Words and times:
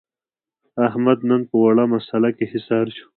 احمد 0.87 1.19
نن 1.29 1.41
په 1.49 1.55
وړه 1.63 1.83
مسعله 1.93 2.29
کې 2.37 2.45
حصار 2.51 2.85
شو. 2.97 3.07